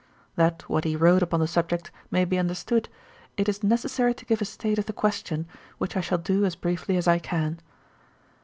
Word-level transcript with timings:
That 0.35 0.63
what 0.67 0.83
he 0.83 0.95
wrote 0.95 1.21
upon 1.21 1.41
the 1.41 1.47
subject 1.47 1.91
may 2.09 2.25
be 2.25 2.39
understood, 2.39 2.89
it 3.37 3.47
is 3.47 3.61
necessary 3.61 4.15
to 4.15 4.25
give 4.25 4.41
a 4.41 4.45
state 4.45 4.79
of 4.79 4.87
the 4.87 4.93
question, 4.93 5.45
which 5.77 5.95
I 5.95 6.01
shall 6.01 6.17
do 6.17 6.43
as 6.43 6.55
briefly 6.55 6.97
as 6.97 7.07
I 7.07 7.19
can. 7.19 7.59